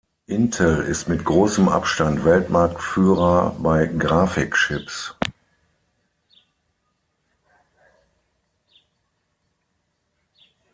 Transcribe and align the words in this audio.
Intel 0.25 0.81
ist 0.81 1.07
mit 1.09 1.23
großem 1.23 1.69
Abstand 1.69 2.25
Weltmarktführer 2.25 3.55
bei 3.59 3.85
Grafikchips. 3.85 5.13